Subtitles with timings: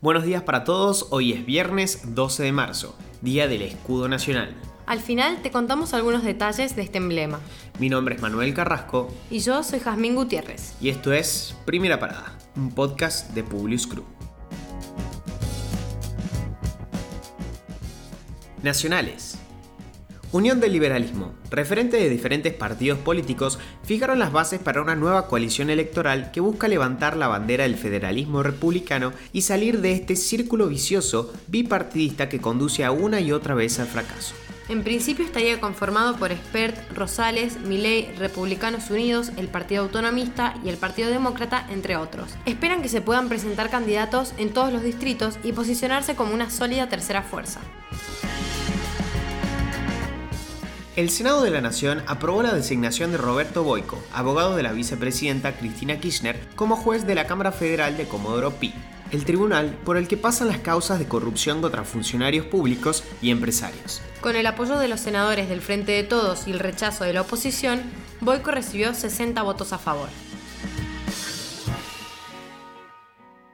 [0.00, 4.54] Buenos días para todos, hoy es viernes 12 de marzo, Día del Escudo Nacional.
[4.86, 7.40] Al final te contamos algunos detalles de este emblema.
[7.80, 9.12] Mi nombre es Manuel Carrasco.
[9.28, 10.76] Y yo soy Jazmín Gutiérrez.
[10.80, 14.04] Y esto es Primera Parada, un podcast de Publius Crew.
[18.62, 19.36] Nacionales.
[20.30, 25.70] Unión del Liberalismo, referentes de diferentes partidos políticos, fijaron las bases para una nueva coalición
[25.70, 31.32] electoral que busca levantar la bandera del federalismo republicano y salir de este círculo vicioso
[31.46, 34.34] bipartidista que conduce a una y otra vez al fracaso.
[34.68, 40.76] En principio estaría conformado por Spert, Rosales, Milei, Republicanos Unidos, el Partido Autonomista y el
[40.76, 42.34] Partido Demócrata, entre otros.
[42.44, 46.90] Esperan que se puedan presentar candidatos en todos los distritos y posicionarse como una sólida
[46.90, 47.60] tercera fuerza.
[50.98, 55.56] El Senado de la Nación aprobó la designación de Roberto Boico, abogado de la vicepresidenta
[55.56, 58.74] Cristina Kirchner, como juez de la Cámara Federal de Comodoro Pi,
[59.12, 64.02] el tribunal por el que pasan las causas de corrupción contra funcionarios públicos y empresarios.
[64.20, 67.20] Con el apoyo de los senadores del Frente de Todos y el rechazo de la
[67.20, 67.80] oposición,
[68.20, 70.08] Boico recibió 60 votos a favor.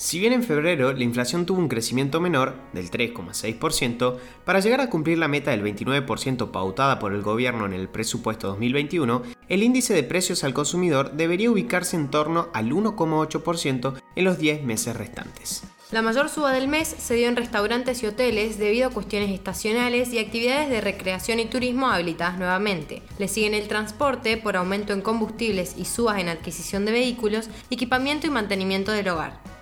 [0.00, 4.90] Si bien en febrero la inflación tuvo un crecimiento menor, del 3,6%, para llegar a
[4.90, 9.94] cumplir la meta del 29% pautada por el gobierno en el presupuesto 2021, el índice
[9.94, 15.64] de precios al consumidor debería ubicarse en torno al 1,8% en los 10 meses restantes.
[15.90, 20.12] La mayor suba del mes se dio en restaurantes y hoteles debido a cuestiones estacionales
[20.12, 23.02] y actividades de recreación y turismo habilitadas nuevamente.
[23.18, 28.28] Le siguen el transporte por aumento en combustibles y subas en adquisición de vehículos, equipamiento
[28.28, 29.57] y mantenimiento del hogar.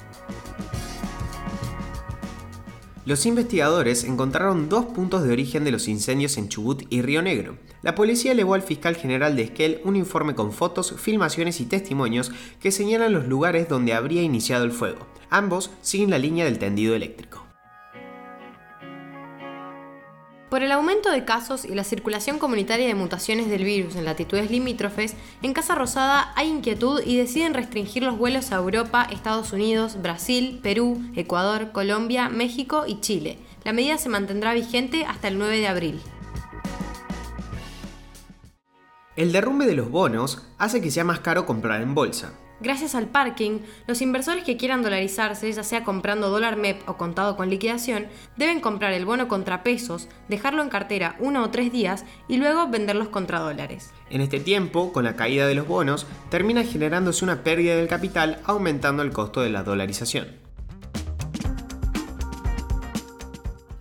[3.06, 7.56] Los investigadores encontraron dos puntos de origen de los incendios en Chubut y Río Negro.
[7.82, 12.32] La policía elevó al fiscal general de Esquel un informe con fotos, filmaciones y testimonios
[12.58, 15.06] que señalan los lugares donde habría iniciado el fuego.
[15.30, 17.45] Ambos siguen la línea del tendido eléctrico.
[20.56, 24.50] Por el aumento de casos y la circulación comunitaria de mutaciones del virus en latitudes
[24.50, 30.00] limítrofes, en Casa Rosada hay inquietud y deciden restringir los vuelos a Europa, Estados Unidos,
[30.00, 33.36] Brasil, Perú, Ecuador, Colombia, México y Chile.
[33.64, 36.00] La medida se mantendrá vigente hasta el 9 de abril.
[39.14, 42.32] El derrumbe de los bonos hace que sea más caro comprar en bolsa.
[42.60, 47.36] Gracias al parking, los inversores que quieran dolarizarse, ya sea comprando dólar MEP o contado
[47.36, 48.06] con liquidación,
[48.36, 52.68] deben comprar el bono contra pesos, dejarlo en cartera uno o tres días y luego
[52.68, 53.92] venderlos contra dólares.
[54.08, 58.40] En este tiempo, con la caída de los bonos, termina generándose una pérdida del capital
[58.44, 60.28] aumentando el costo de la dolarización.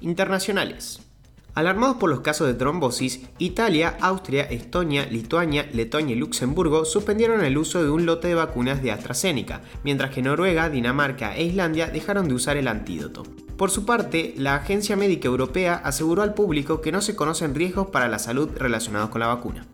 [0.01, 1.04] Internacionales.
[1.55, 7.57] Alarmados por los casos de trombosis, Italia, Austria, Estonia, Lituania, Letonia y Luxemburgo suspendieron el
[7.57, 12.27] uso de un lote de vacunas de AstraZeneca, mientras que Noruega, Dinamarca e Islandia dejaron
[12.27, 13.23] de usar el antídoto.
[13.55, 17.87] Por su parte, la Agencia Médica Europea aseguró al público que no se conocen riesgos
[17.87, 19.65] para la salud relacionados con la vacuna.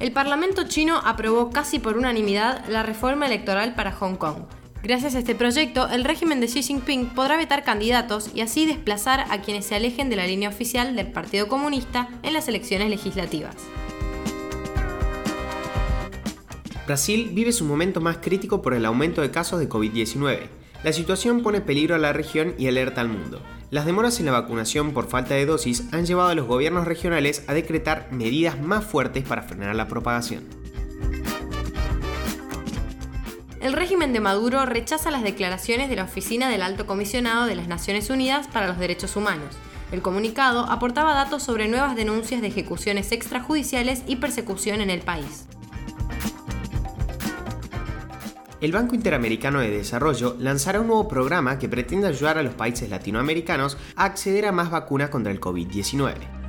[0.00, 4.38] El Parlamento chino aprobó casi por unanimidad la reforma electoral para Hong Kong,
[4.82, 9.26] Gracias a este proyecto, el régimen de Xi Jinping podrá vetar candidatos y así desplazar
[9.30, 13.54] a quienes se alejen de la línea oficial del Partido Comunista en las elecciones legislativas.
[16.84, 20.48] Brasil vive su momento más crítico por el aumento de casos de COVID-19.
[20.82, 23.40] La situación pone peligro a la región y alerta al mundo.
[23.70, 27.44] Las demoras en la vacunación por falta de dosis han llevado a los gobiernos regionales
[27.46, 30.61] a decretar medidas más fuertes para frenar la propagación.
[33.62, 37.68] El régimen de Maduro rechaza las declaraciones de la Oficina del Alto Comisionado de las
[37.68, 39.56] Naciones Unidas para los Derechos Humanos.
[39.92, 45.46] El comunicado aportaba datos sobre nuevas denuncias de ejecuciones extrajudiciales y persecución en el país.
[48.60, 52.90] El Banco Interamericano de Desarrollo lanzará un nuevo programa que pretende ayudar a los países
[52.90, 56.41] latinoamericanos a acceder a más vacunas contra el COVID-19.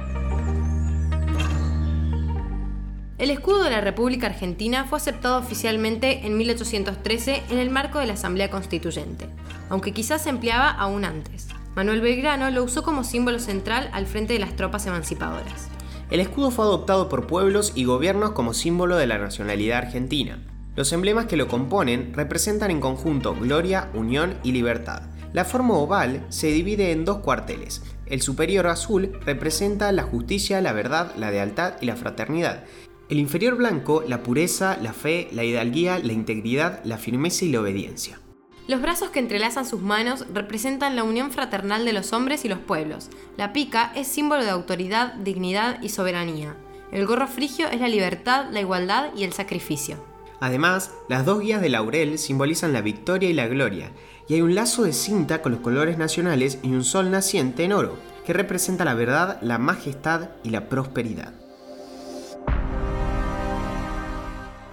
[3.24, 8.06] El escudo de la República Argentina fue aceptado oficialmente en 1813 en el marco de
[8.06, 9.30] la Asamblea Constituyente,
[9.70, 11.48] aunque quizás se empleaba aún antes.
[11.74, 15.70] Manuel Belgrano lo usó como símbolo central al frente de las tropas emancipadoras.
[16.12, 20.40] El escudo fue adoptado por pueblos y gobiernos como símbolo de la nacionalidad argentina.
[20.76, 25.04] Los emblemas que lo componen representan en conjunto gloria, unión y libertad.
[25.32, 27.84] La forma oval se divide en dos cuarteles.
[28.06, 32.66] El superior azul representa la justicia, la verdad, la lealtad y la fraternidad,
[33.10, 37.62] el inferior blanco, la pureza, la fe, la hidalguía, la integridad, la firmeza y la
[37.62, 38.20] obediencia.
[38.68, 42.60] Los brazos que entrelazan sus manos representan la unión fraternal de los hombres y los
[42.60, 43.10] pueblos.
[43.36, 46.56] La pica es símbolo de autoridad, dignidad y soberanía.
[46.92, 49.98] El gorro frigio es la libertad, la igualdad y el sacrificio.
[50.40, 53.92] Además, las dos guías de laurel simbolizan la victoria y la gloria,
[54.30, 57.74] y hay un lazo de cinta con los colores nacionales y un sol naciente en
[57.74, 61.43] oro, que representa la verdad, la majestad y la prosperidad.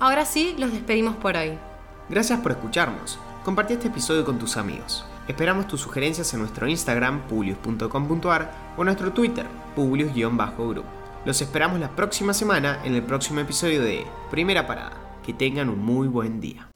[0.00, 1.58] Ahora sí, los despedimos por hoy.
[2.08, 3.18] Gracias por escucharnos.
[3.44, 5.04] Compartí este episodio con tus amigos.
[5.28, 10.84] Esperamos tus sugerencias en nuestro Instagram, publius.com.ar o nuestro Twitter, publius-group.
[11.26, 14.96] Los esperamos la próxima semana en el próximo episodio de Primera Parada.
[15.24, 16.69] Que tengan un muy buen día.